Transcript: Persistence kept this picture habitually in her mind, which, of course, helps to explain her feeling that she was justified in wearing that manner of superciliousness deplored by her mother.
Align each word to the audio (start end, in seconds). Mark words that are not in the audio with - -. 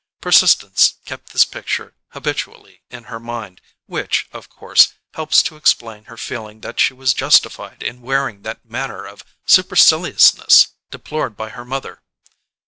Persistence 0.19 0.95
kept 1.05 1.31
this 1.31 1.45
picture 1.45 1.93
habitually 2.13 2.81
in 2.89 3.03
her 3.03 3.19
mind, 3.19 3.61
which, 3.85 4.27
of 4.33 4.49
course, 4.49 4.95
helps 5.13 5.43
to 5.43 5.55
explain 5.57 6.05
her 6.05 6.17
feeling 6.17 6.61
that 6.61 6.79
she 6.79 6.95
was 6.95 7.13
justified 7.13 7.83
in 7.83 8.01
wearing 8.01 8.41
that 8.41 8.65
manner 8.65 9.05
of 9.05 9.23
superciliousness 9.45 10.69
deplored 10.89 11.37
by 11.37 11.49
her 11.49 11.65
mother. 11.65 12.01